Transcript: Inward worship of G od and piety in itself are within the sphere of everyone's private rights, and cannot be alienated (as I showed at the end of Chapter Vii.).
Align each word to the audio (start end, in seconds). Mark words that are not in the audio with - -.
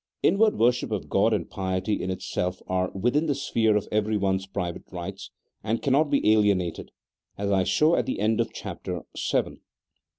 Inward 0.23 0.57
worship 0.57 0.89
of 0.89 1.03
G 1.11 1.15
od 1.15 1.31
and 1.31 1.47
piety 1.47 2.01
in 2.01 2.09
itself 2.09 2.59
are 2.65 2.89
within 2.89 3.27
the 3.27 3.35
sphere 3.35 3.77
of 3.77 3.87
everyone's 3.91 4.47
private 4.47 4.91
rights, 4.91 5.29
and 5.63 5.79
cannot 5.83 6.09
be 6.09 6.33
alienated 6.33 6.89
(as 7.37 7.51
I 7.51 7.63
showed 7.65 7.97
at 7.97 8.07
the 8.07 8.19
end 8.19 8.41
of 8.41 8.51
Chapter 8.51 9.01
Vii.). 9.31 9.59